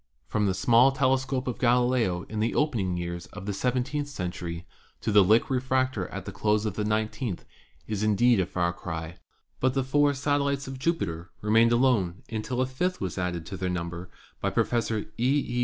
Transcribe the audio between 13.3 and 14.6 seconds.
to their number by